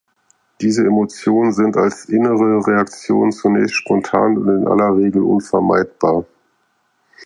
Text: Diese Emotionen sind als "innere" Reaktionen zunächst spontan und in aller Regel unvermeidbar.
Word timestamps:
Diese 0.61 0.81
Emotionen 0.83 1.53
sind 1.53 1.77
als 1.77 2.05
"innere" 2.05 2.65
Reaktionen 2.65 3.31
zunächst 3.31 3.75
spontan 3.75 4.35
und 4.35 4.49
in 4.63 4.67
aller 4.67 4.97
Regel 4.97 5.21
unvermeidbar. 5.21 6.25